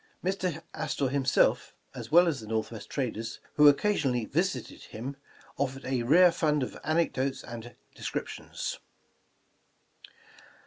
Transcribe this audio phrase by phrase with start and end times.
[0.23, 0.63] Mr.
[0.73, 5.15] Astor himself, as well as the Northwest traders who occasionally visited him,
[5.57, 8.79] offered a rare fund of anecdotes and descriptions.